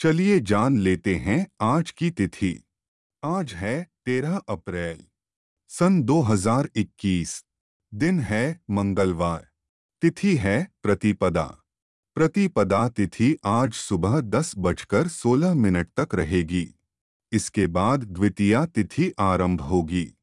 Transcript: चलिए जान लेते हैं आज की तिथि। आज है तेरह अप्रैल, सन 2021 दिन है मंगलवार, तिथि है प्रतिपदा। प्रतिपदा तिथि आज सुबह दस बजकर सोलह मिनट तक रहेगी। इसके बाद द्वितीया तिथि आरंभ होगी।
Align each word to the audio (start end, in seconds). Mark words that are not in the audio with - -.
चलिए 0.00 0.40
जान 0.40 0.78
लेते 0.78 1.14
हैं 1.14 1.46
आज 1.60 1.90
की 1.90 2.10
तिथि। 2.10 2.62
आज 3.24 3.52
है 3.52 3.90
तेरह 4.04 4.36
अप्रैल, 4.48 5.00
सन 5.68 6.02
2021 6.02 7.44
दिन 7.94 8.20
है 8.20 8.60
मंगलवार, 8.70 9.48
तिथि 10.02 10.36
है 10.36 10.68
प्रतिपदा। 10.82 11.44
प्रतिपदा 12.14 12.88
तिथि 12.88 13.36
आज 13.44 13.72
सुबह 13.72 14.20
दस 14.20 14.52
बजकर 14.58 15.08
सोलह 15.08 15.54
मिनट 15.54 15.88
तक 16.00 16.14
रहेगी। 16.14 16.74
इसके 17.32 17.66
बाद 17.66 18.04
द्वितीया 18.04 18.66
तिथि 18.66 19.12
आरंभ 19.18 19.60
होगी। 19.60 20.17